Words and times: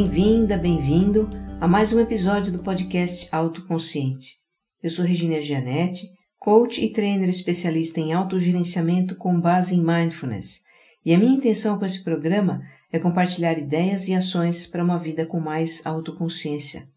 Bem-vinda, 0.00 0.56
bem-vindo 0.56 1.28
a 1.60 1.66
mais 1.66 1.92
um 1.92 1.98
episódio 1.98 2.52
do 2.52 2.62
podcast 2.62 3.28
Autoconsciente. 3.32 4.36
Eu 4.80 4.90
sou 4.90 5.04
Regina 5.04 5.42
Gianetti, 5.42 6.06
coach 6.38 6.80
e 6.84 6.92
trainer 6.92 7.28
especialista 7.28 7.98
em 7.98 8.12
autogerenciamento 8.12 9.16
com 9.16 9.40
base 9.40 9.74
em 9.74 9.84
mindfulness, 9.84 10.62
e 11.04 11.12
a 11.12 11.18
minha 11.18 11.34
intenção 11.34 11.80
com 11.80 11.84
esse 11.84 12.04
programa 12.04 12.62
é 12.92 13.00
compartilhar 13.00 13.58
ideias 13.58 14.06
e 14.06 14.14
ações 14.14 14.68
para 14.68 14.84
uma 14.84 15.00
vida 15.00 15.26
com 15.26 15.40
mais 15.40 15.84
autoconsciência. 15.84 16.88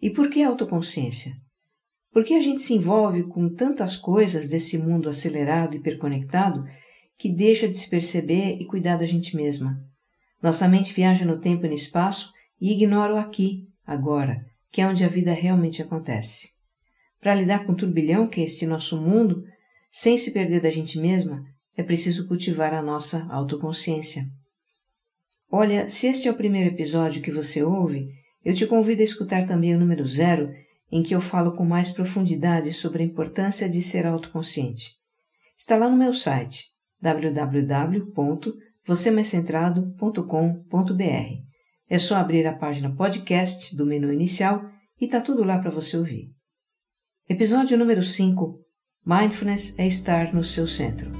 E 0.00 0.08
por 0.08 0.30
que 0.30 0.40
autoconsciência? 0.40 1.32
Porque 2.12 2.34
a 2.34 2.40
gente 2.40 2.62
se 2.62 2.74
envolve 2.74 3.24
com 3.24 3.52
tantas 3.52 3.96
coisas 3.96 4.46
desse 4.48 4.78
mundo 4.78 5.08
acelerado 5.08 5.74
e 5.74 5.78
hiperconectado 5.78 6.64
que 7.18 7.28
deixa 7.28 7.66
de 7.66 7.76
se 7.76 7.90
perceber 7.90 8.56
e 8.60 8.66
cuidar 8.66 8.98
da 8.98 9.04
gente 9.04 9.34
mesma. 9.34 9.89
Nossa 10.42 10.68
mente 10.68 10.92
viaja 10.92 11.24
no 11.24 11.38
tempo 11.38 11.66
e 11.66 11.68
no 11.68 11.74
espaço 11.74 12.32
e 12.60 12.72
ignora 12.72 13.14
o 13.14 13.16
aqui, 13.16 13.68
agora, 13.86 14.44
que 14.70 14.80
é 14.80 14.86
onde 14.86 15.04
a 15.04 15.08
vida 15.08 15.32
realmente 15.32 15.82
acontece. 15.82 16.50
Para 17.20 17.34
lidar 17.34 17.66
com 17.66 17.72
o 17.72 17.76
turbilhão 17.76 18.26
que 18.26 18.40
é 18.40 18.44
este 18.44 18.66
nosso 18.66 19.00
mundo, 19.00 19.44
sem 19.90 20.16
se 20.16 20.32
perder 20.32 20.60
da 20.60 20.70
gente 20.70 20.98
mesma, 20.98 21.44
é 21.76 21.82
preciso 21.82 22.26
cultivar 22.26 22.72
a 22.72 22.82
nossa 22.82 23.26
autoconsciência. 23.30 24.24
Olha, 25.50 25.88
se 25.88 26.06
este 26.06 26.28
é 26.28 26.30
o 26.30 26.36
primeiro 26.36 26.70
episódio 26.70 27.22
que 27.22 27.32
você 27.32 27.62
ouve, 27.62 28.08
eu 28.44 28.54
te 28.54 28.66
convido 28.66 29.02
a 29.02 29.04
escutar 29.04 29.44
também 29.46 29.74
o 29.74 29.78
número 29.78 30.06
zero, 30.06 30.50
em 30.90 31.02
que 31.02 31.14
eu 31.14 31.20
falo 31.20 31.52
com 31.52 31.64
mais 31.64 31.90
profundidade 31.90 32.72
sobre 32.72 33.02
a 33.02 33.06
importância 33.06 33.68
de 33.68 33.82
ser 33.82 34.06
autoconsciente. 34.06 34.96
Está 35.58 35.76
lá 35.76 35.88
no 35.88 35.96
meu 35.96 36.14
site 36.14 36.70
www.vocêmaiscentrado.com.br. 38.86 41.50
É 41.88 41.98
só 41.98 42.16
abrir 42.16 42.46
a 42.46 42.56
página 42.56 42.94
podcast 42.94 43.76
do 43.76 43.84
menu 43.84 44.12
inicial 44.12 44.62
e 45.00 45.08
tá 45.08 45.20
tudo 45.20 45.44
lá 45.44 45.58
para 45.58 45.70
você 45.70 45.96
ouvir. 45.96 46.30
Episódio 47.28 47.78
número 47.78 48.02
5 48.02 48.58
Mindfulness 49.04 49.78
é 49.78 49.86
estar 49.86 50.34
no 50.34 50.42
seu 50.44 50.66
centro. 50.66 51.10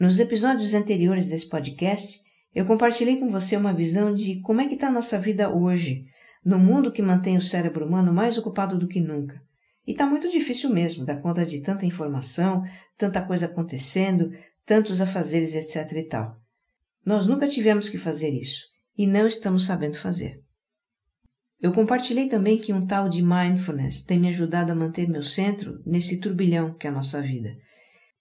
Nos 0.00 0.20
episódios 0.20 0.74
anteriores 0.74 1.28
desse 1.28 1.48
podcast, 1.48 2.20
eu 2.54 2.64
compartilhei 2.64 3.16
com 3.16 3.28
você 3.28 3.56
uma 3.56 3.72
visão 3.72 4.14
de 4.14 4.40
como 4.40 4.60
é 4.60 4.66
que 4.66 4.74
está 4.74 4.88
a 4.88 4.92
nossa 4.92 5.18
vida 5.18 5.54
hoje, 5.54 6.04
no 6.44 6.58
mundo 6.58 6.92
que 6.92 7.02
mantém 7.02 7.36
o 7.36 7.42
cérebro 7.42 7.86
humano 7.86 8.12
mais 8.12 8.38
ocupado 8.38 8.78
do 8.78 8.88
que 8.88 9.00
nunca. 9.00 9.40
E 9.86 9.92
está 9.92 10.06
muito 10.06 10.28
difícil 10.30 10.70
mesmo 10.70 11.04
dar 11.04 11.20
conta 11.20 11.44
de 11.44 11.60
tanta 11.60 11.86
informação, 11.86 12.62
tanta 12.96 13.22
coisa 13.22 13.46
acontecendo, 13.46 14.30
tantos 14.64 15.00
afazeres, 15.00 15.54
etc 15.54 15.92
e 15.96 16.04
tal. 16.04 16.36
Nós 17.04 17.26
nunca 17.26 17.46
tivemos 17.46 17.88
que 17.88 17.96
fazer 17.96 18.30
isso 18.30 18.66
e 18.96 19.06
não 19.06 19.26
estamos 19.26 19.64
sabendo 19.64 19.96
fazer. 19.96 20.42
Eu 21.60 21.72
compartilhei 21.72 22.28
também 22.28 22.58
que 22.58 22.72
um 22.72 22.86
tal 22.86 23.08
de 23.08 23.22
mindfulness 23.22 24.02
tem 24.02 24.18
me 24.18 24.28
ajudado 24.28 24.70
a 24.70 24.74
manter 24.74 25.08
meu 25.08 25.22
centro 25.22 25.82
nesse 25.84 26.20
turbilhão 26.20 26.74
que 26.74 26.86
é 26.86 26.90
a 26.90 26.92
nossa 26.92 27.20
vida. 27.20 27.56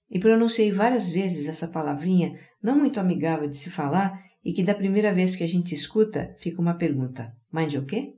E 0.09 0.19
pronunciei 0.19 0.71
várias 0.71 1.09
vezes 1.09 1.47
essa 1.47 1.67
palavrinha 1.67 2.39
não 2.61 2.79
muito 2.79 2.99
amigável 2.99 3.47
de 3.47 3.57
se 3.57 3.69
falar 3.69 4.21
e 4.43 4.53
que 4.53 4.63
da 4.63 4.73
primeira 4.73 5.13
vez 5.13 5.35
que 5.35 5.43
a 5.43 5.47
gente 5.47 5.75
escuta 5.75 6.35
fica 6.39 6.61
uma 6.61 6.75
pergunta: 6.75 7.33
mind 7.51 7.73
o 7.75 7.85
quê? 7.85 8.13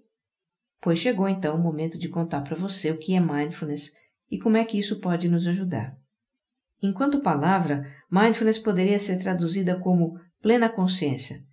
Pois 0.82 1.00
chegou 1.00 1.28
então 1.28 1.56
o 1.56 1.62
momento 1.62 1.98
de 1.98 2.08
contar 2.08 2.42
para 2.42 2.56
você 2.56 2.92
o 2.92 2.98
que 2.98 3.16
é 3.16 3.20
mindfulness 3.20 3.94
e 4.30 4.38
como 4.38 4.56
é 4.56 4.64
que 4.64 4.78
isso 4.78 5.00
pode 5.00 5.28
nos 5.28 5.48
ajudar. 5.48 5.98
Enquanto 6.82 7.22
palavra, 7.22 7.86
mindfulness 8.10 8.60
poderia 8.60 9.00
ser 9.00 9.18
traduzida 9.18 9.78
como 9.78 10.18
plena 10.42 10.70
consciência, 10.70 11.44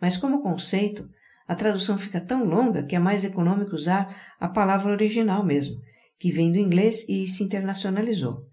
mas 0.00 0.16
como 0.16 0.42
conceito, 0.42 1.08
a 1.46 1.54
tradução 1.54 1.96
fica 1.96 2.20
tão 2.20 2.44
longa 2.44 2.82
que 2.82 2.94
é 2.94 2.98
mais 2.98 3.24
econômico 3.24 3.74
usar 3.74 4.34
a 4.38 4.48
palavra 4.48 4.92
original 4.92 5.44
mesmo, 5.44 5.76
que 6.18 6.30
vem 6.30 6.52
do 6.52 6.58
inglês 6.58 7.08
e 7.08 7.26
se 7.26 7.42
internacionalizou. 7.42 8.47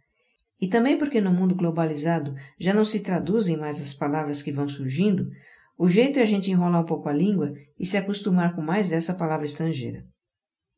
E 0.66 0.68
também 0.68 0.98
porque 0.98 1.22
no 1.22 1.32
mundo 1.32 1.54
globalizado 1.54 2.34
já 2.60 2.74
não 2.74 2.84
se 2.84 3.02
traduzem 3.02 3.56
mais 3.56 3.80
as 3.80 3.94
palavras 3.94 4.42
que 4.42 4.52
vão 4.52 4.68
surgindo, 4.68 5.30
o 5.78 5.88
jeito 5.88 6.18
é 6.18 6.24
a 6.24 6.26
gente 6.26 6.50
enrolar 6.50 6.82
um 6.82 6.86
pouco 6.88 7.08
a 7.08 7.14
língua 7.14 7.54
e 7.80 7.86
se 7.86 7.98
acostumar 7.98 8.56
com 8.56 8.64
mais 8.64 8.92
essa 8.92 9.14
palavra 9.14 9.46
estrangeira. 9.46 10.04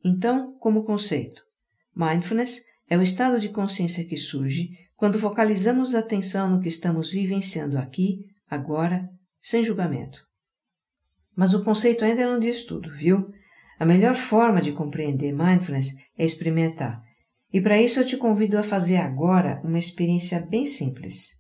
Então, 0.04 0.58
como 0.60 0.84
conceito, 0.84 1.42
mindfulness 1.96 2.66
é 2.90 2.98
o 2.98 3.02
estado 3.02 3.40
de 3.40 3.48
consciência 3.48 4.04
que 4.04 4.18
surge 4.18 4.72
quando 4.98 5.18
focalizamos 5.18 5.96
a 5.96 6.00
atenção 6.00 6.50
no 6.50 6.60
que 6.60 6.68
estamos 6.68 7.10
vivenciando 7.10 7.78
aqui, 7.78 8.26
agora, 8.50 9.08
sem 9.42 9.64
julgamento. 9.64 10.20
Mas 11.34 11.54
o 11.54 11.64
conceito 11.64 12.04
ainda 12.04 12.28
não 12.28 12.40
diz 12.40 12.66
tudo, 12.66 12.92
viu? 12.92 13.32
A 13.80 13.86
melhor 13.86 14.16
forma 14.16 14.60
de 14.60 14.74
compreender 14.74 15.32
mindfulness 15.32 15.96
é 16.18 16.26
experimentar. 16.26 17.07
E 17.54 17.62
para 17.62 17.82
isso 17.82 18.00
eu 18.00 18.06
te 18.06 18.18
convido 18.18 18.58
a 18.58 18.64
fazer 18.64 18.98
agora 18.98 19.62
uma 19.64 19.80
experiência 19.80 20.40
bem 20.40 20.66
simples. 20.66 21.38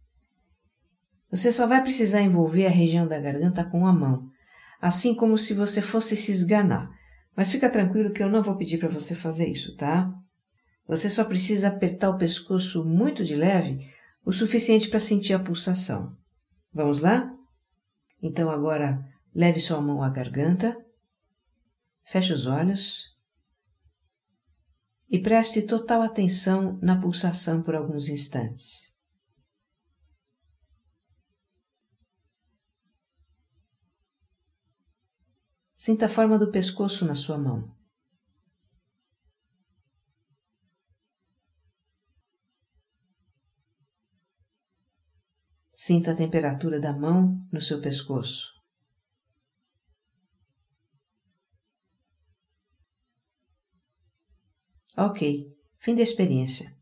Você 1.29 1.51
só 1.51 1.67
vai 1.67 1.81
precisar 1.83 2.21
envolver 2.21 2.65
a 2.65 2.71
região 2.71 3.05
da 3.05 3.19
garganta 3.19 3.63
com 3.65 3.85
a 3.85 3.91
mão, 3.91 4.29
assim 4.81 5.13
como 5.13 5.37
se 5.37 5.53
você 5.53 5.81
fosse 5.81 6.15
se 6.15 6.31
esganar. 6.31 6.89
Mas 7.35 7.51
fica 7.51 7.69
tranquilo 7.69 8.13
que 8.13 8.23
eu 8.23 8.29
não 8.29 8.41
vou 8.41 8.55
pedir 8.55 8.77
para 8.77 8.87
você 8.87 9.13
fazer 9.13 9.47
isso, 9.47 9.75
tá? 9.75 10.09
Você 10.87 11.09
só 11.09 11.25
precisa 11.25 11.67
apertar 11.67 12.09
o 12.09 12.17
pescoço 12.17 12.85
muito 12.85 13.23
de 13.23 13.35
leve, 13.35 13.85
o 14.25 14.31
suficiente 14.31 14.89
para 14.89 15.01
sentir 15.01 15.33
a 15.33 15.39
pulsação. 15.39 16.15
Vamos 16.73 17.01
lá? 17.01 17.29
Então 18.23 18.49
agora 18.49 19.05
leve 19.35 19.59
sua 19.59 19.81
mão 19.81 20.01
à 20.01 20.09
garganta, 20.09 20.77
feche 22.05 22.33
os 22.33 22.47
olhos 22.47 23.16
e 25.09 25.19
preste 25.19 25.65
total 25.65 26.01
atenção 26.01 26.77
na 26.81 26.99
pulsação 26.99 27.63
por 27.63 27.75
alguns 27.75 28.09
instantes. 28.09 28.97
Sinta 35.75 36.07
a 36.07 36.09
forma 36.09 36.37
do 36.37 36.51
pescoço 36.51 37.05
na 37.05 37.15
sua 37.15 37.37
mão. 37.37 37.73
Sinta 45.73 46.11
a 46.11 46.15
temperatura 46.15 46.79
da 46.79 46.91
mão 46.91 47.39
no 47.51 47.61
seu 47.61 47.79
pescoço. 47.79 48.56
Ok, 54.99 55.45
fim 55.77 55.93
da 55.93 56.01
experiência. 56.01 56.75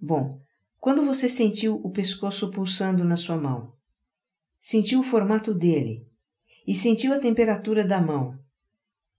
Bom, 0.00 0.42
quando 0.80 1.04
você 1.04 1.28
sentiu 1.28 1.76
o 1.76 1.92
pescoço 1.92 2.50
pulsando 2.50 3.04
na 3.04 3.14
sua 3.14 3.36
mão, 3.36 3.72
sentiu 4.58 4.98
o 4.98 5.04
formato 5.04 5.54
dele, 5.54 6.04
e 6.66 6.74
sentiu 6.74 7.14
a 7.14 7.20
temperatura 7.20 7.84
da 7.84 8.00
mão. 8.00 8.36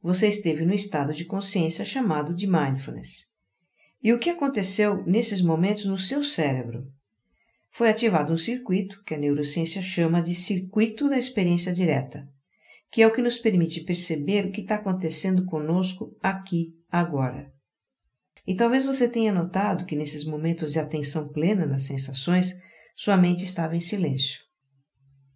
Você 0.01 0.27
esteve 0.27 0.65
no 0.65 0.74
estado 0.74 1.13
de 1.13 1.24
consciência 1.24 1.86
chamado 1.86 2.36
de 2.36 2.48
mindfulness. 2.48 3.30
E 4.04 4.12
o 4.12 4.19
que 4.19 4.30
aconteceu 4.30 5.01
nesses 5.06 5.42
momentos 5.42 5.86
no 5.86 5.98
seu 5.98 6.21
cérebro? 6.21 6.86
Foi 7.71 7.88
ativado 7.88 8.33
um 8.33 8.38
circuito 8.38 9.01
que 9.06 9.13
a 9.13 9.18
neurociência 9.18 9.81
chama 9.81 10.21
de 10.21 10.36
circuito 10.36 11.07
da 11.07 11.18
experiência 11.18 11.71
direta, 11.71 12.27
que 12.92 13.01
é 13.01 13.07
o 13.07 13.13
que 13.13 13.21
nos 13.21 13.38
permite 13.38 13.86
perceber 13.86 14.48
o 14.48 14.51
que 14.51 14.62
está 14.62 14.75
acontecendo 14.75 15.45
conosco 15.45 16.13
aqui, 16.21 16.75
agora. 16.92 17.57
E 18.50 18.56
talvez 18.56 18.84
você 18.84 19.07
tenha 19.07 19.31
notado 19.31 19.86
que 19.86 19.96
nesses 19.96 20.25
momentos 20.25 20.74
de 20.74 20.80
atenção 20.80 21.28
plena 21.28 21.68
nas 21.68 21.84
sensações, 21.84 22.60
sua 22.96 23.16
mente 23.16 23.44
estava 23.44 23.75
em 23.75 23.80
silêncio. 23.80 24.42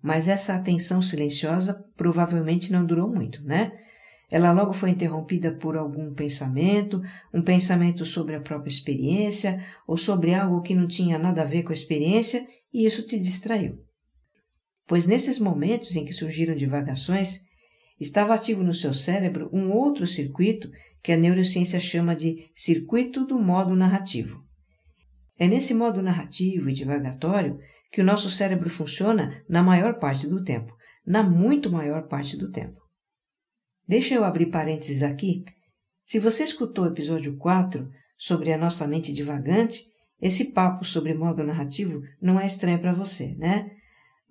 Mas 0.02 0.28
essa 0.28 0.56
atenção 0.56 1.00
silenciosa 1.00 1.76
provavelmente 1.96 2.72
não 2.72 2.84
durou 2.84 3.08
muito, 3.08 3.40
né? 3.44 3.72
Ela 4.32 4.52
logo 4.52 4.74
foi 4.74 4.90
interrompida 4.90 5.52
por 5.52 5.78
algum 5.78 6.12
pensamento, 6.12 7.04
um 7.32 7.44
pensamento 7.44 8.04
sobre 8.04 8.34
a 8.34 8.42
própria 8.42 8.72
experiência 8.72 9.64
ou 9.86 9.96
sobre 9.96 10.34
algo 10.34 10.64
que 10.64 10.74
não 10.74 10.88
tinha 10.88 11.20
nada 11.20 11.44
a 11.44 11.46
ver 11.46 11.62
com 11.62 11.70
a 11.70 11.74
experiência 11.74 12.44
e 12.74 12.84
isso 12.84 13.06
te 13.06 13.20
distraiu. 13.20 13.78
Pois 14.88 15.06
nesses 15.06 15.38
momentos 15.38 15.96
em 15.96 16.04
que 16.04 16.14
surgiram 16.14 16.56
divagações, 16.56 17.42
estava 18.04 18.34
ativo 18.34 18.64
no 18.64 18.74
seu 18.74 18.94
cérebro 18.94 19.50
um 19.52 19.72
outro 19.72 20.06
circuito 20.06 20.70
que 21.02 21.12
a 21.12 21.18
neurociência 21.18 21.80
chama 21.80 22.16
de 22.16 22.50
circuito 22.54 23.26
do 23.26 23.40
modo 23.40 23.76
narrativo. 23.76 24.44
É 25.38 25.48
nesse 25.48 25.74
modo 25.74 26.02
narrativo 26.02 26.70
e 26.70 26.74
divagatório 26.74 27.58
que 27.92 28.02
o 28.02 28.04
nosso 28.04 28.30
cérebro 28.30 28.70
funciona 28.70 29.42
na 29.50 29.64
maior 29.64 30.00
parte 30.00 30.28
do 30.28 30.44
tempo, 30.44 30.76
na 31.06 31.24
muito 31.24 31.72
maior 31.72 32.08
parte 32.08 32.38
do 32.38 32.52
tempo. 32.52 32.80
Deixa 33.88 34.16
eu 34.16 34.24
abrir 34.24 34.48
parênteses 34.48 35.04
aqui. 35.04 35.44
Se 36.06 36.20
você 36.20 36.44
escutou 36.44 36.86
o 36.86 36.90
episódio 36.90 37.38
4 37.38 37.90
sobre 38.18 38.54
a 38.54 38.58
nossa 38.58 38.88
mente 38.88 39.14
divagante, 39.14 39.84
esse 40.22 40.54
papo 40.54 40.86
sobre 40.86 41.14
modo 41.14 41.44
narrativo 41.44 42.02
não 42.22 42.40
é 42.40 42.46
estranho 42.46 42.80
para 42.80 42.94
você, 42.94 43.36
né? 43.36 43.70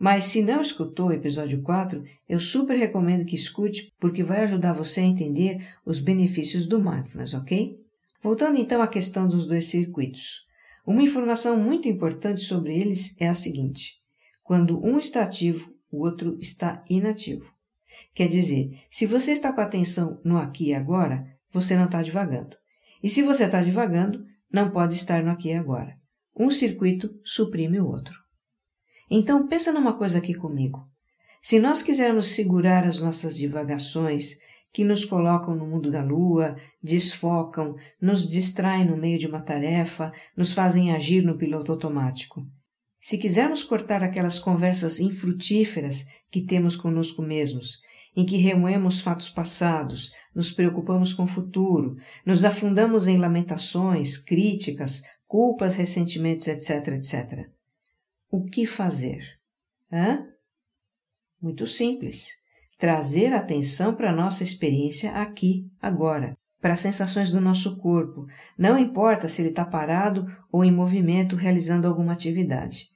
Mas 0.03 0.25
se 0.25 0.43
não 0.43 0.61
escutou 0.61 1.11
o 1.11 1.13
episódio 1.13 1.63
4, 1.63 2.03
eu 2.29 2.41
super 2.41 2.77
recomendo 2.77 3.25
que 3.25 3.37
escute, 3.37 3.95
porque 4.01 4.21
vai 4.21 4.41
ajudar 4.41 4.73
você 4.73 5.01
a 5.01 5.05
entender 5.05 5.65
os 5.87 6.01
benefícios 6.01 6.67
do 6.67 6.83
mindfulness, 6.83 7.35
ok? 7.35 7.77
Voltando 8.21 8.59
então 8.59 8.83
à 8.83 8.89
questão 8.89 9.29
dos 9.29 9.47
dois 9.47 9.67
circuitos. 9.67 10.45
Uma 10.85 11.03
informação 11.05 11.57
muito 11.57 11.87
importante 11.87 12.41
sobre 12.41 12.77
eles 12.77 13.15
é 13.21 13.29
a 13.29 13.35
seguinte: 13.35 14.01
quando 14.43 14.85
um 14.85 14.99
está 14.99 15.23
ativo, 15.23 15.73
o 15.89 16.01
outro 16.01 16.37
está 16.41 16.85
inativo. 16.91 17.49
Quer 18.13 18.27
dizer, 18.27 18.77
se 18.91 19.07
você 19.07 19.31
está 19.31 19.53
com 19.53 19.61
a 19.61 19.65
atenção 19.65 20.21
no 20.25 20.37
aqui 20.37 20.71
e 20.71 20.75
agora, 20.75 21.29
você 21.53 21.77
não 21.77 21.85
está 21.85 22.03
divagando. 22.03 22.57
E 23.01 23.09
se 23.09 23.23
você 23.23 23.45
está 23.45 23.61
divagando, 23.61 24.27
não 24.53 24.69
pode 24.73 24.95
estar 24.95 25.23
no 25.23 25.31
aqui 25.31 25.51
e 25.51 25.55
agora. 25.55 25.97
Um 26.37 26.51
circuito 26.51 27.15
suprime 27.23 27.79
o 27.81 27.87
outro. 27.87 28.22
Então 29.15 29.47
pensa 29.47 29.71
numa 29.75 29.93
coisa 29.93 30.17
aqui 30.17 30.33
comigo. 30.33 30.89
Se 31.43 31.59
nós 31.59 31.83
quisermos 31.83 32.29
segurar 32.29 32.87
as 32.87 32.99
nossas 32.99 33.37
divagações, 33.37 34.39
que 34.73 34.85
nos 34.85 35.05
colocam 35.05 35.55
no 35.55 35.67
mundo 35.67 35.91
da 35.91 36.03
lua, 36.03 36.57
desfocam, 36.83 37.77
nos 38.01 38.27
distraem 38.27 38.87
no 38.87 38.97
meio 38.97 39.19
de 39.19 39.27
uma 39.27 39.43
tarefa, 39.43 40.11
nos 40.35 40.55
fazem 40.55 40.93
agir 40.93 41.23
no 41.23 41.37
piloto 41.37 41.73
automático. 41.73 42.43
Se 42.99 43.19
quisermos 43.19 43.63
cortar 43.63 44.03
aquelas 44.03 44.39
conversas 44.39 44.99
infrutíferas 44.99 46.07
que 46.31 46.41
temos 46.41 46.75
conosco 46.75 47.21
mesmos, 47.21 47.81
em 48.17 48.25
que 48.25 48.39
remoemos 48.39 49.03
fatos 49.03 49.29
passados, 49.29 50.11
nos 50.35 50.51
preocupamos 50.51 51.13
com 51.13 51.25
o 51.25 51.29
futuro, 51.29 51.97
nos 52.25 52.47
afundamos 52.47 53.07
em 53.07 53.19
lamentações, 53.19 54.17
críticas, 54.17 55.03
culpas, 55.27 55.77
ressentimentos, 55.77 56.49
etc., 56.49 56.95
etc. 56.95 57.53
O 58.35 58.43
que 58.43 58.65
fazer? 58.65 59.39
Hã? 59.93 60.27
Muito 61.39 61.67
simples. 61.67 62.31
Trazer 62.79 63.35
atenção 63.35 63.95
para 63.95 64.11
a 64.11 64.17
nossa 64.17 64.43
experiência 64.43 65.13
aqui, 65.13 65.71
agora, 65.83 66.35
para 66.59 66.73
as 66.73 66.81
sensações 66.81 67.31
do 67.31 67.43
nosso 67.43 67.77
corpo, 67.77 68.27
não 68.57 68.79
importa 68.79 69.29
se 69.29 69.43
ele 69.43 69.51
está 69.51 69.67
parado 69.67 70.27
ou 70.51 70.65
em 70.65 70.73
movimento 70.73 71.37
realizando 71.37 71.87
alguma 71.87 72.15
atividade. 72.15 72.89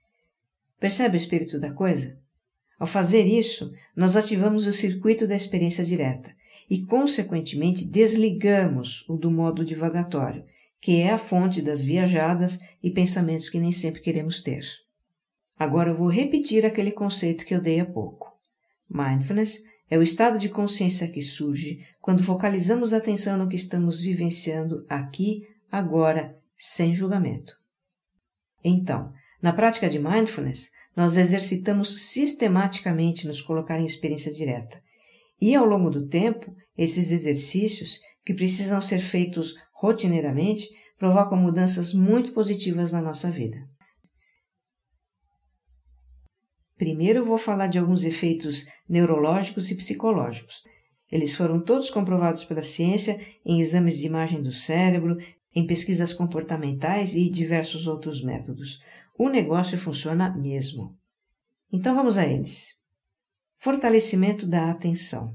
Percebe 0.80 1.18
o 1.18 1.20
espírito 1.20 1.60
da 1.60 1.70
coisa? 1.70 2.18
Ao 2.78 2.86
fazer 2.86 3.26
isso, 3.26 3.70
nós 3.94 4.16
ativamos 4.16 4.66
o 4.66 4.72
circuito 4.72 5.26
da 5.26 5.36
experiência 5.36 5.84
direta 5.84 6.34
e, 6.70 6.86
consequentemente, 6.86 7.84
desligamos 7.84 9.06
o 9.06 9.18
do 9.18 9.30
modo 9.30 9.66
divagatório, 9.66 10.46
que 10.80 11.02
é 11.02 11.10
a 11.10 11.18
fonte 11.18 11.60
das 11.60 11.84
viajadas 11.84 12.58
e 12.82 12.90
pensamentos 12.90 13.50
que 13.50 13.60
nem 13.60 13.70
sempre 13.70 14.00
queremos 14.00 14.40
ter. 14.40 14.85
Agora 15.58 15.90
eu 15.90 15.96
vou 15.96 16.08
repetir 16.08 16.66
aquele 16.66 16.90
conceito 16.90 17.44
que 17.44 17.54
eu 17.54 17.60
dei 17.60 17.80
há 17.80 17.86
pouco. 17.86 18.32
Mindfulness 18.88 19.62
é 19.88 19.96
o 19.96 20.02
estado 20.02 20.38
de 20.38 20.48
consciência 20.48 21.08
que 21.08 21.22
surge 21.22 21.86
quando 22.00 22.22
focalizamos 22.22 22.92
a 22.92 22.98
atenção 22.98 23.38
no 23.38 23.48
que 23.48 23.56
estamos 23.56 24.00
vivenciando 24.00 24.84
aqui, 24.88 25.46
agora, 25.70 26.36
sem 26.56 26.94
julgamento. 26.94 27.54
Então, 28.62 29.12
na 29.40 29.52
prática 29.52 29.88
de 29.88 29.98
mindfulness, 29.98 30.70
nós 30.94 31.16
exercitamos 31.16 32.08
sistematicamente 32.10 33.26
nos 33.26 33.40
colocar 33.40 33.78
em 33.78 33.84
experiência 33.84 34.32
direta. 34.32 34.80
E 35.40 35.54
ao 35.54 35.64
longo 35.64 35.90
do 35.90 36.06
tempo, 36.08 36.54
esses 36.76 37.12
exercícios, 37.12 38.00
que 38.24 38.34
precisam 38.34 38.80
ser 38.82 38.98
feitos 38.98 39.54
rotineiramente, 39.72 40.68
provocam 40.98 41.38
mudanças 41.38 41.92
muito 41.92 42.32
positivas 42.32 42.92
na 42.92 43.00
nossa 43.00 43.30
vida. 43.30 43.58
Primeiro 46.76 47.24
vou 47.24 47.38
falar 47.38 47.68
de 47.68 47.78
alguns 47.78 48.04
efeitos 48.04 48.66
neurológicos 48.86 49.70
e 49.70 49.74
psicológicos. 49.74 50.64
Eles 51.10 51.34
foram 51.34 51.60
todos 51.60 51.88
comprovados 51.88 52.44
pela 52.44 52.60
ciência 52.60 53.18
em 53.44 53.60
exames 53.60 53.98
de 53.98 54.06
imagem 54.06 54.42
do 54.42 54.52
cérebro, 54.52 55.16
em 55.54 55.66
pesquisas 55.66 56.12
comportamentais 56.12 57.14
e 57.14 57.30
diversos 57.30 57.86
outros 57.86 58.22
métodos. 58.22 58.82
O 59.18 59.30
negócio 59.30 59.78
funciona 59.78 60.36
mesmo. 60.36 60.94
Então 61.72 61.94
vamos 61.94 62.18
a 62.18 62.26
eles. 62.26 62.74
Fortalecimento 63.56 64.46
da 64.46 64.70
atenção. 64.70 65.34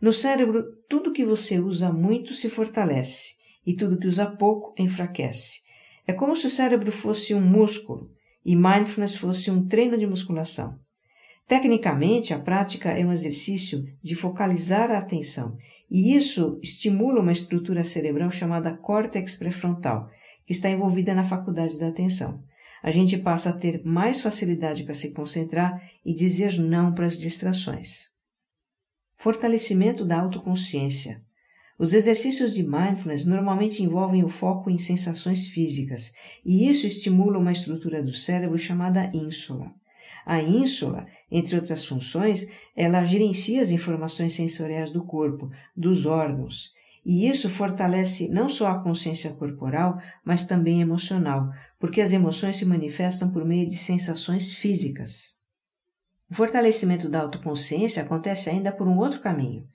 No 0.00 0.12
cérebro, 0.12 0.64
tudo 0.88 1.12
que 1.12 1.24
você 1.24 1.58
usa 1.58 1.90
muito 1.90 2.34
se 2.34 2.50
fortalece 2.50 3.36
e 3.66 3.74
tudo 3.74 3.98
que 3.98 4.06
usa 4.06 4.26
pouco 4.26 4.74
enfraquece. 4.78 5.60
É 6.06 6.12
como 6.12 6.36
se 6.36 6.46
o 6.46 6.50
cérebro 6.50 6.92
fosse 6.92 7.34
um 7.34 7.40
músculo 7.40 8.10
e 8.50 8.56
mindfulness 8.56 9.14
fosse 9.14 9.48
um 9.48 9.64
treino 9.64 9.96
de 9.96 10.08
musculação. 10.08 10.76
Tecnicamente, 11.46 12.34
a 12.34 12.38
prática 12.40 12.90
é 12.90 13.06
um 13.06 13.12
exercício 13.12 13.84
de 14.02 14.16
focalizar 14.16 14.90
a 14.90 14.98
atenção, 14.98 15.56
e 15.88 16.16
isso 16.16 16.58
estimula 16.60 17.20
uma 17.20 17.30
estrutura 17.30 17.84
cerebral 17.84 18.28
chamada 18.28 18.76
córtex 18.76 19.36
pré-frontal, 19.36 20.10
que 20.44 20.52
está 20.52 20.68
envolvida 20.68 21.14
na 21.14 21.22
faculdade 21.22 21.78
da 21.78 21.86
atenção. 21.86 22.42
A 22.82 22.90
gente 22.90 23.18
passa 23.18 23.50
a 23.50 23.56
ter 23.56 23.84
mais 23.84 24.20
facilidade 24.20 24.82
para 24.82 24.94
se 24.94 25.12
concentrar 25.12 25.80
e 26.04 26.12
dizer 26.12 26.58
não 26.58 26.92
para 26.92 27.06
as 27.06 27.20
distrações. 27.20 28.08
Fortalecimento 29.14 30.04
da 30.04 30.20
autoconsciência. 30.20 31.22
Os 31.80 31.94
exercícios 31.94 32.52
de 32.52 32.62
mindfulness 32.62 33.24
normalmente 33.24 33.82
envolvem 33.82 34.22
o 34.22 34.28
foco 34.28 34.68
em 34.68 34.76
sensações 34.76 35.48
físicas, 35.48 36.12
e 36.44 36.68
isso 36.68 36.86
estimula 36.86 37.38
uma 37.38 37.52
estrutura 37.52 38.02
do 38.02 38.12
cérebro 38.12 38.58
chamada 38.58 39.10
ínsula. 39.14 39.72
A 40.26 40.42
ínsula, 40.42 41.06
entre 41.30 41.56
outras 41.56 41.82
funções, 41.86 42.46
ela 42.76 43.02
gerencia 43.02 43.62
as 43.62 43.70
informações 43.70 44.34
sensoriais 44.34 44.90
do 44.90 45.02
corpo, 45.06 45.50
dos 45.74 46.04
órgãos, 46.04 46.70
e 47.02 47.26
isso 47.26 47.48
fortalece 47.48 48.28
não 48.28 48.46
só 48.46 48.68
a 48.68 48.82
consciência 48.82 49.32
corporal, 49.32 49.98
mas 50.22 50.44
também 50.44 50.82
emocional, 50.82 51.48
porque 51.78 52.02
as 52.02 52.12
emoções 52.12 52.58
se 52.58 52.66
manifestam 52.66 53.32
por 53.32 53.42
meio 53.42 53.66
de 53.66 53.78
sensações 53.78 54.52
físicas. 54.52 55.38
O 56.30 56.34
fortalecimento 56.34 57.08
da 57.08 57.22
autoconsciência 57.22 58.02
acontece 58.02 58.50
ainda 58.50 58.70
por 58.70 58.86
um 58.86 58.98
outro 58.98 59.18
caminho. 59.20 59.66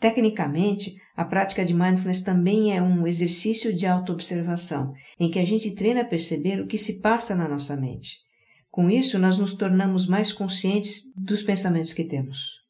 Tecnicamente, 0.00 0.96
a 1.14 1.26
prática 1.26 1.62
de 1.62 1.74
mindfulness 1.74 2.22
também 2.22 2.74
é 2.74 2.80
um 2.82 3.06
exercício 3.06 3.70
de 3.70 3.86
autoobservação, 3.86 4.94
em 5.18 5.30
que 5.30 5.38
a 5.38 5.44
gente 5.44 5.72
treina 5.72 6.00
a 6.00 6.06
perceber 6.06 6.58
o 6.58 6.66
que 6.66 6.78
se 6.78 7.00
passa 7.00 7.36
na 7.36 7.46
nossa 7.46 7.76
mente. 7.76 8.18
Com 8.70 8.88
isso, 8.88 9.18
nós 9.18 9.36
nos 9.36 9.52
tornamos 9.52 10.06
mais 10.06 10.32
conscientes 10.32 11.12
dos 11.14 11.42
pensamentos 11.42 11.92
que 11.92 12.04
temos. 12.04 12.64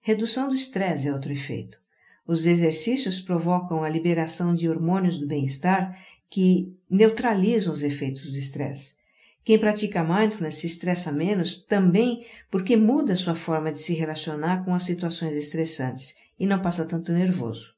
Redução 0.00 0.48
do 0.48 0.54
estresse 0.56 1.06
é 1.06 1.12
outro 1.12 1.32
efeito. 1.32 1.78
Os 2.26 2.46
exercícios 2.46 3.20
provocam 3.20 3.84
a 3.84 3.88
liberação 3.88 4.54
de 4.54 4.68
hormônios 4.68 5.20
do 5.20 5.28
bem-estar 5.28 5.96
que 6.28 6.74
neutralizam 6.90 7.72
os 7.72 7.84
efeitos 7.84 8.32
do 8.32 8.36
estresse. 8.36 8.96
Quem 9.44 9.58
pratica 9.58 10.02
mindfulness 10.02 10.56
se 10.56 10.66
estressa 10.66 11.12
menos 11.12 11.62
também 11.62 12.26
porque 12.50 12.76
muda 12.76 13.14
sua 13.14 13.36
forma 13.36 13.70
de 13.70 13.78
se 13.78 13.94
relacionar 13.94 14.64
com 14.64 14.74
as 14.74 14.82
situações 14.82 15.36
estressantes 15.36 16.23
e 16.38 16.46
não 16.46 16.60
passa 16.60 16.84
tanto 16.84 17.12
nervoso. 17.12 17.74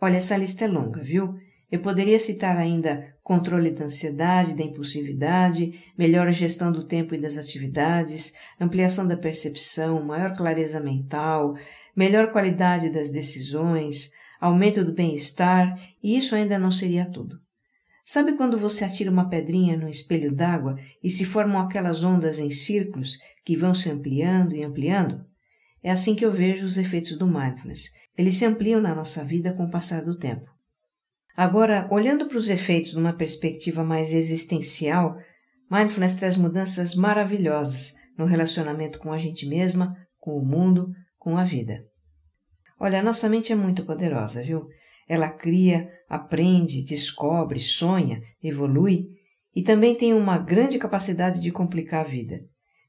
Olha, 0.00 0.16
essa 0.16 0.36
lista 0.36 0.64
é 0.64 0.68
longa, 0.68 1.02
viu? 1.02 1.34
Eu 1.70 1.80
poderia 1.80 2.18
citar 2.18 2.56
ainda 2.56 3.14
controle 3.22 3.70
da 3.70 3.84
ansiedade, 3.84 4.54
da 4.54 4.64
impulsividade, 4.64 5.84
melhor 5.96 6.30
gestão 6.32 6.72
do 6.72 6.84
tempo 6.84 7.14
e 7.14 7.20
das 7.20 7.36
atividades, 7.36 8.34
ampliação 8.60 9.06
da 9.06 9.16
percepção, 9.16 10.02
maior 10.02 10.36
clareza 10.36 10.80
mental, 10.80 11.54
melhor 11.94 12.32
qualidade 12.32 12.90
das 12.90 13.10
decisões, 13.10 14.10
aumento 14.40 14.84
do 14.84 14.92
bem-estar, 14.92 15.78
e 16.02 16.16
isso 16.16 16.34
ainda 16.34 16.58
não 16.58 16.72
seria 16.72 17.04
tudo. 17.04 17.38
Sabe 18.04 18.36
quando 18.36 18.58
você 18.58 18.84
atira 18.84 19.08
uma 19.10 19.28
pedrinha 19.28 19.76
no 19.76 19.88
espelho 19.88 20.34
d'água 20.34 20.76
e 21.00 21.08
se 21.08 21.24
formam 21.24 21.60
aquelas 21.60 22.02
ondas 22.02 22.40
em 22.40 22.50
círculos 22.50 23.16
que 23.44 23.56
vão 23.56 23.72
se 23.72 23.88
ampliando 23.88 24.56
e 24.56 24.64
ampliando? 24.64 25.24
É 25.82 25.90
assim 25.90 26.14
que 26.14 26.24
eu 26.24 26.32
vejo 26.32 26.66
os 26.66 26.76
efeitos 26.76 27.16
do 27.16 27.26
mindfulness. 27.26 27.90
Eles 28.16 28.36
se 28.36 28.44
ampliam 28.44 28.80
na 28.80 28.94
nossa 28.94 29.24
vida 29.24 29.52
com 29.52 29.64
o 29.64 29.70
passar 29.70 30.04
do 30.04 30.16
tempo. 30.16 30.50
Agora, 31.36 31.88
olhando 31.90 32.26
para 32.26 32.36
os 32.36 32.48
efeitos 32.48 32.94
numa 32.94 33.12
perspectiva 33.12 33.82
mais 33.82 34.12
existencial, 34.12 35.16
mindfulness 35.70 36.16
traz 36.16 36.36
mudanças 36.36 36.94
maravilhosas 36.94 37.94
no 38.18 38.26
relacionamento 38.26 38.98
com 38.98 39.10
a 39.12 39.18
gente 39.18 39.46
mesma, 39.46 39.96
com 40.18 40.36
o 40.36 40.44
mundo, 40.44 40.92
com 41.18 41.38
a 41.38 41.44
vida. 41.44 41.78
Olha, 42.78 43.00
a 43.00 43.02
nossa 43.02 43.28
mente 43.28 43.52
é 43.52 43.56
muito 43.56 43.86
poderosa, 43.86 44.42
viu? 44.42 44.66
Ela 45.08 45.30
cria, 45.30 45.90
aprende, 46.08 46.84
descobre, 46.84 47.58
sonha, 47.58 48.20
evolui 48.42 49.06
e 49.54 49.62
também 49.62 49.94
tem 49.94 50.12
uma 50.14 50.38
grande 50.38 50.78
capacidade 50.78 51.40
de 51.40 51.50
complicar 51.50 52.04
a 52.04 52.08
vida, 52.08 52.40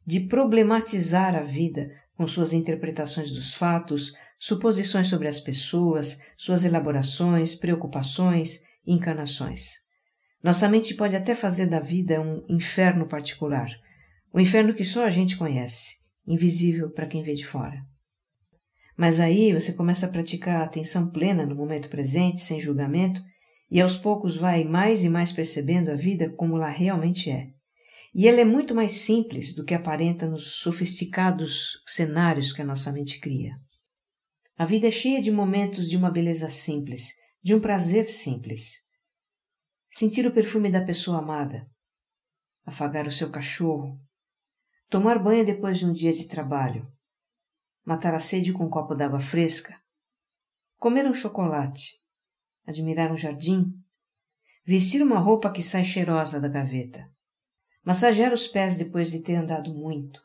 de 0.05 0.19
problematizar 0.19 1.35
a 1.35 1.43
vida 1.43 1.89
com 2.21 2.27
suas 2.27 2.53
interpretações 2.53 3.31
dos 3.33 3.55
fatos, 3.55 4.13
suposições 4.37 5.07
sobre 5.07 5.27
as 5.27 5.39
pessoas, 5.39 6.19
suas 6.37 6.63
elaborações, 6.63 7.55
preocupações 7.55 8.61
e 8.85 8.93
encarnações. 8.93 9.79
Nossa 10.43 10.69
mente 10.69 10.93
pode 10.93 11.15
até 11.15 11.33
fazer 11.33 11.65
da 11.65 11.79
vida 11.79 12.21
um 12.21 12.45
inferno 12.47 13.07
particular, 13.07 13.71
um 14.31 14.39
inferno 14.39 14.75
que 14.75 14.85
só 14.85 15.03
a 15.03 15.09
gente 15.09 15.35
conhece, 15.35 15.95
invisível 16.27 16.91
para 16.91 17.07
quem 17.07 17.23
vê 17.23 17.33
de 17.33 17.43
fora. 17.43 17.83
Mas 18.95 19.19
aí 19.19 19.51
você 19.51 19.73
começa 19.73 20.05
a 20.05 20.11
praticar 20.11 20.61
a 20.61 20.65
atenção 20.65 21.09
plena 21.09 21.43
no 21.43 21.55
momento 21.55 21.89
presente, 21.89 22.39
sem 22.39 22.59
julgamento, 22.59 23.19
e 23.71 23.81
aos 23.81 23.97
poucos 23.97 24.35
vai 24.35 24.63
mais 24.63 25.03
e 25.03 25.09
mais 25.09 25.31
percebendo 25.31 25.89
a 25.89 25.95
vida 25.95 26.29
como 26.29 26.55
ela 26.57 26.69
realmente 26.69 27.31
é. 27.31 27.47
E 28.13 28.27
ela 28.27 28.41
é 28.41 28.45
muito 28.45 28.75
mais 28.75 28.93
simples 28.93 29.53
do 29.53 29.63
que 29.63 29.73
aparenta 29.73 30.27
nos 30.27 30.59
sofisticados 30.59 31.81
cenários 31.85 32.51
que 32.51 32.61
a 32.61 32.65
nossa 32.65 32.91
mente 32.91 33.19
cria. 33.19 33.55
A 34.57 34.65
vida 34.65 34.87
é 34.87 34.91
cheia 34.91 35.21
de 35.21 35.31
momentos 35.31 35.89
de 35.89 35.95
uma 35.95 36.11
beleza 36.11 36.49
simples, 36.49 37.15
de 37.41 37.55
um 37.55 37.59
prazer 37.59 38.05
simples. 38.05 38.85
Sentir 39.89 40.27
o 40.27 40.33
perfume 40.33 40.69
da 40.69 40.83
pessoa 40.83 41.19
amada, 41.19 41.63
afagar 42.65 43.07
o 43.07 43.11
seu 43.11 43.31
cachorro, 43.31 43.97
tomar 44.89 45.17
banho 45.17 45.45
depois 45.45 45.79
de 45.79 45.85
um 45.85 45.93
dia 45.93 46.11
de 46.11 46.27
trabalho, 46.27 46.83
matar 47.83 48.13
a 48.13 48.19
sede 48.19 48.53
com 48.53 48.65
um 48.65 48.69
copo 48.69 48.93
d'água 48.93 49.19
fresca, 49.19 49.75
comer 50.77 51.05
um 51.05 51.13
chocolate, 51.13 51.99
admirar 52.67 53.11
um 53.11 53.17
jardim, 53.17 53.73
vestir 54.65 55.01
uma 55.01 55.17
roupa 55.17 55.51
que 55.51 55.63
sai 55.63 55.83
cheirosa 55.83 56.39
da 56.39 56.47
gaveta, 56.47 57.09
massagear 57.83 58.33
os 58.33 58.47
pés 58.47 58.77
depois 58.77 59.11
de 59.11 59.21
ter 59.21 59.35
andado 59.35 59.73
muito, 59.73 60.21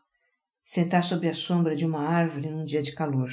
sentar 0.65 1.03
sob 1.03 1.29
a 1.29 1.35
sombra 1.35 1.75
de 1.75 1.87
uma 1.87 2.07
árvore 2.07 2.51
num 2.51 2.65
dia 2.65 2.83
de 2.83 2.93
calor. 2.93 3.31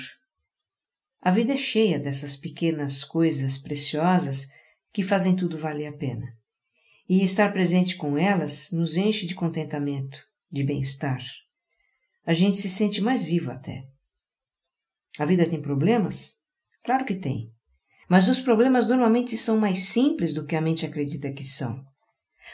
A 1.21 1.31
vida 1.31 1.53
é 1.53 1.57
cheia 1.57 1.99
dessas 1.99 2.35
pequenas 2.35 3.03
coisas 3.03 3.57
preciosas 3.57 4.47
que 4.91 5.01
fazem 5.01 5.35
tudo 5.35 5.57
valer 5.57 5.87
a 5.87 5.93
pena. 5.93 6.37
E 7.07 7.23
estar 7.23 7.51
presente 7.51 7.95
com 7.95 8.17
elas 8.17 8.71
nos 8.71 8.95
enche 8.95 9.25
de 9.25 9.35
contentamento, 9.35 10.19
de 10.51 10.63
bem-estar. 10.63 11.21
A 12.25 12.33
gente 12.33 12.57
se 12.57 12.69
sente 12.69 13.01
mais 13.01 13.23
vivo 13.23 13.51
até. 13.51 13.85
A 15.19 15.25
vida 15.25 15.47
tem 15.47 15.61
problemas? 15.61 16.41
Claro 16.83 17.05
que 17.05 17.15
tem. 17.15 17.51
Mas 18.07 18.27
os 18.27 18.39
problemas 18.39 18.87
normalmente 18.87 19.37
são 19.37 19.57
mais 19.57 19.79
simples 19.79 20.33
do 20.33 20.45
que 20.45 20.55
a 20.55 20.61
mente 20.61 20.85
acredita 20.85 21.31
que 21.31 21.43
são. 21.43 21.83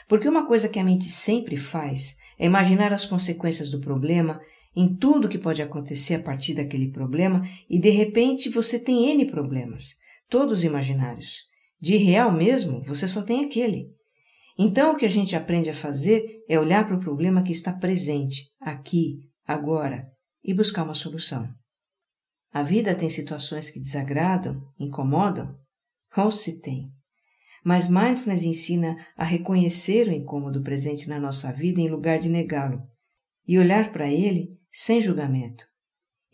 Porque 0.08 0.28
uma 0.28 0.46
coisa 0.46 0.68
que 0.68 0.78
a 0.78 0.84
mente 0.84 1.04
sempre 1.04 1.56
faz 1.56 2.16
é 2.38 2.46
imaginar 2.46 2.92
as 2.92 3.04
consequências 3.04 3.70
do 3.70 3.80
problema 3.80 4.40
em 4.74 4.94
tudo 4.94 5.28
que 5.28 5.38
pode 5.38 5.60
acontecer 5.62 6.14
a 6.14 6.22
partir 6.22 6.54
daquele 6.54 6.90
problema 6.90 7.46
e 7.68 7.78
de 7.78 7.90
repente 7.90 8.48
você 8.48 8.78
tem 8.78 9.10
N 9.10 9.26
problemas, 9.26 9.96
todos 10.28 10.64
imaginários. 10.64 11.48
De 11.80 11.96
real 11.96 12.30
mesmo, 12.30 12.82
você 12.82 13.08
só 13.08 13.22
tem 13.22 13.44
aquele. 13.44 13.88
Então 14.58 14.92
o 14.92 14.96
que 14.96 15.06
a 15.06 15.10
gente 15.10 15.34
aprende 15.34 15.70
a 15.70 15.74
fazer 15.74 16.44
é 16.48 16.58
olhar 16.58 16.86
para 16.86 16.96
o 16.96 17.00
problema 17.00 17.42
que 17.42 17.52
está 17.52 17.72
presente, 17.72 18.50
aqui, 18.60 19.18
agora, 19.46 20.06
e 20.44 20.54
buscar 20.54 20.82
uma 20.82 20.94
solução. 20.94 21.48
A 22.52 22.62
vida 22.62 22.94
tem 22.94 23.08
situações 23.08 23.70
que 23.70 23.80
desagradam, 23.80 24.60
incomodam? 24.78 25.56
Ou 26.16 26.30
se 26.30 26.60
tem. 26.60 26.90
Mas 27.64 27.88
Mindfulness 27.88 28.44
ensina 28.44 28.96
a 29.16 29.24
reconhecer 29.24 30.08
o 30.08 30.12
incômodo 30.12 30.62
presente 30.62 31.08
na 31.08 31.20
nossa 31.20 31.52
vida 31.52 31.80
em 31.80 31.88
lugar 31.88 32.18
de 32.18 32.28
negá-lo 32.28 32.82
e 33.46 33.58
olhar 33.58 33.92
para 33.92 34.10
ele 34.10 34.58
sem 34.70 35.00
julgamento. 35.00 35.64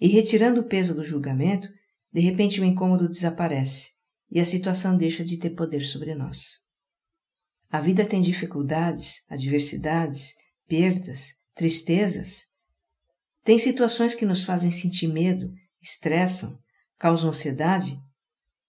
E 0.00 0.08
retirando 0.08 0.60
o 0.60 0.68
peso 0.68 0.94
do 0.94 1.04
julgamento, 1.04 1.68
de 2.12 2.20
repente 2.20 2.60
o 2.60 2.64
incômodo 2.64 3.08
desaparece 3.08 3.92
e 4.30 4.40
a 4.40 4.44
situação 4.44 4.96
deixa 4.96 5.24
de 5.24 5.38
ter 5.38 5.50
poder 5.50 5.84
sobre 5.84 6.14
nós. 6.14 6.64
A 7.70 7.80
vida 7.80 8.04
tem 8.04 8.20
dificuldades, 8.20 9.24
adversidades, 9.28 10.34
perdas, 10.68 11.34
tristezas. 11.54 12.50
Tem 13.42 13.58
situações 13.58 14.14
que 14.14 14.26
nos 14.26 14.44
fazem 14.44 14.70
sentir 14.70 15.08
medo, 15.08 15.52
estressam, 15.82 16.58
causam 16.98 17.30
ansiedade? 17.30 18.00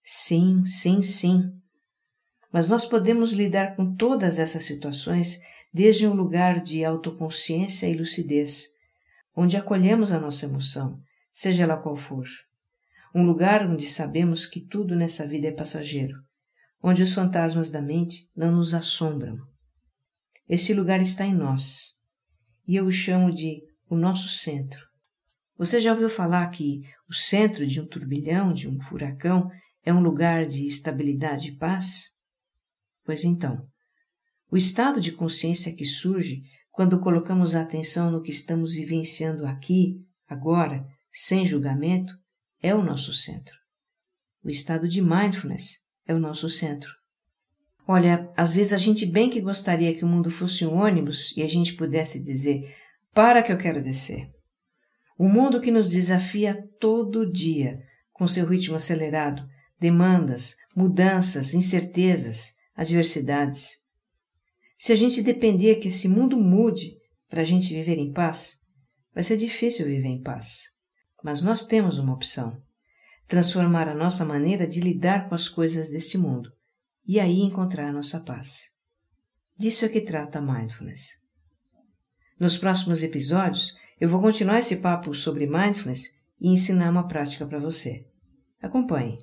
Sim, 0.02 0.64
sim, 0.64 1.02
sim. 1.02 1.57
Mas 2.52 2.68
nós 2.68 2.86
podemos 2.86 3.32
lidar 3.32 3.76
com 3.76 3.94
todas 3.94 4.38
essas 4.38 4.64
situações 4.64 5.40
desde 5.72 6.06
um 6.06 6.14
lugar 6.14 6.60
de 6.60 6.84
autoconsciência 6.84 7.86
e 7.86 7.94
lucidez, 7.96 8.68
onde 9.36 9.56
acolhemos 9.56 10.10
a 10.10 10.18
nossa 10.18 10.46
emoção, 10.46 10.98
seja 11.30 11.64
ela 11.64 11.76
qual 11.76 11.96
for. 11.96 12.26
Um 13.14 13.24
lugar 13.24 13.68
onde 13.68 13.86
sabemos 13.86 14.46
que 14.46 14.60
tudo 14.60 14.96
nessa 14.96 15.26
vida 15.26 15.48
é 15.48 15.52
passageiro, 15.52 16.14
onde 16.82 17.02
os 17.02 17.14
fantasmas 17.14 17.70
da 17.70 17.82
mente 17.82 18.28
não 18.34 18.52
nos 18.52 18.74
assombram. 18.74 19.36
Esse 20.48 20.72
lugar 20.72 21.00
está 21.00 21.26
em 21.26 21.34
nós, 21.34 21.94
e 22.66 22.76
eu 22.76 22.86
o 22.86 22.92
chamo 22.92 23.32
de 23.32 23.62
o 23.88 23.96
nosso 23.96 24.28
centro. 24.28 24.80
Você 25.56 25.80
já 25.80 25.92
ouviu 25.92 26.08
falar 26.08 26.46
que 26.48 26.82
o 27.08 27.14
centro 27.14 27.66
de 27.66 27.80
um 27.80 27.86
turbilhão, 27.86 28.52
de 28.52 28.68
um 28.68 28.80
furacão, 28.80 29.50
é 29.84 29.92
um 29.92 30.00
lugar 30.00 30.46
de 30.46 30.66
estabilidade 30.66 31.48
e 31.48 31.56
paz? 31.56 32.17
Pois 33.08 33.24
então, 33.24 33.66
o 34.50 34.56
estado 34.58 35.00
de 35.00 35.12
consciência 35.12 35.74
que 35.74 35.86
surge 35.86 36.42
quando 36.70 37.00
colocamos 37.00 37.54
a 37.54 37.62
atenção 37.62 38.10
no 38.10 38.20
que 38.20 38.30
estamos 38.30 38.74
vivenciando 38.74 39.46
aqui, 39.46 40.04
agora, 40.28 40.86
sem 41.10 41.46
julgamento, 41.46 42.12
é 42.62 42.74
o 42.74 42.82
nosso 42.82 43.14
centro. 43.14 43.56
O 44.44 44.50
estado 44.50 44.86
de 44.86 45.00
mindfulness 45.00 45.78
é 46.06 46.12
o 46.12 46.18
nosso 46.18 46.50
centro. 46.50 46.90
Olha, 47.86 48.30
às 48.36 48.52
vezes 48.52 48.74
a 48.74 48.78
gente 48.78 49.06
bem 49.06 49.30
que 49.30 49.40
gostaria 49.40 49.94
que 49.94 50.04
o 50.04 50.06
mundo 50.06 50.30
fosse 50.30 50.66
um 50.66 50.74
ônibus 50.74 51.34
e 51.34 51.42
a 51.42 51.48
gente 51.48 51.76
pudesse 51.76 52.22
dizer: 52.22 52.76
para 53.14 53.42
que 53.42 53.50
eu 53.50 53.56
quero 53.56 53.82
descer. 53.82 54.28
Um 55.18 55.32
mundo 55.32 55.62
que 55.62 55.70
nos 55.70 55.92
desafia 55.92 56.62
todo 56.78 57.32
dia, 57.32 57.80
com 58.12 58.28
seu 58.28 58.46
ritmo 58.46 58.76
acelerado, 58.76 59.48
demandas, 59.80 60.56
mudanças, 60.76 61.54
incertezas, 61.54 62.57
adversidades. 62.78 63.82
Se 64.78 64.92
a 64.92 64.96
gente 64.96 65.20
depender 65.20 65.74
que 65.80 65.88
esse 65.88 66.08
mundo 66.08 66.38
mude 66.38 66.96
para 67.28 67.42
a 67.42 67.44
gente 67.44 67.74
viver 67.74 67.98
em 67.98 68.12
paz, 68.12 68.60
vai 69.12 69.24
ser 69.24 69.36
difícil 69.36 69.84
viver 69.84 70.06
em 70.06 70.22
paz. 70.22 70.68
Mas 71.22 71.42
nós 71.42 71.66
temos 71.66 71.98
uma 71.98 72.14
opção: 72.14 72.62
transformar 73.26 73.88
a 73.88 73.94
nossa 73.94 74.24
maneira 74.24 74.64
de 74.64 74.80
lidar 74.80 75.28
com 75.28 75.34
as 75.34 75.48
coisas 75.48 75.90
deste 75.90 76.16
mundo 76.16 76.52
e 77.04 77.18
aí 77.18 77.40
encontrar 77.40 77.88
a 77.88 77.92
nossa 77.92 78.20
paz. 78.20 78.72
Disso 79.56 79.84
é 79.84 79.88
que 79.88 80.00
trata 80.00 80.38
a 80.38 80.42
mindfulness. 80.42 81.18
Nos 82.38 82.56
próximos 82.56 83.02
episódios, 83.02 83.74
eu 84.00 84.08
vou 84.08 84.20
continuar 84.20 84.60
esse 84.60 84.76
papo 84.76 85.12
sobre 85.12 85.48
mindfulness 85.48 86.14
e 86.40 86.52
ensinar 86.52 86.90
uma 86.90 87.08
prática 87.08 87.44
para 87.44 87.58
você. 87.58 88.06
Acompanhe. 88.62 89.18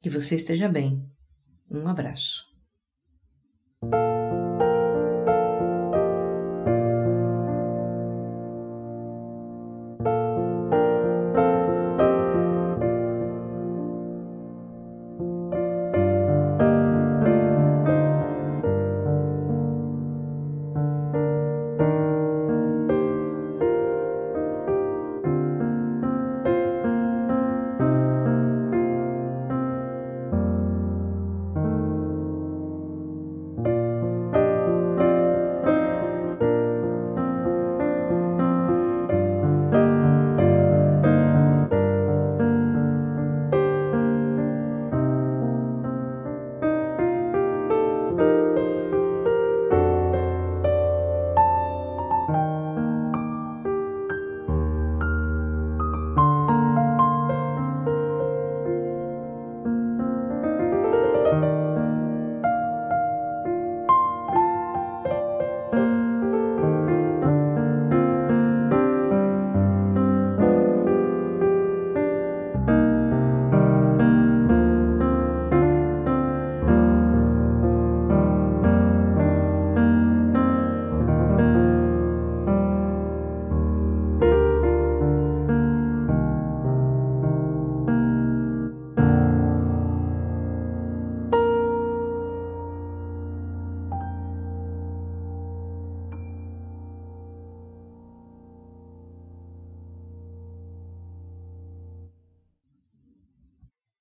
Que 0.00 0.10
você 0.10 0.34
esteja 0.34 0.68
bem. 0.68 1.08
Um 1.72 1.88
abraço. 1.88 2.52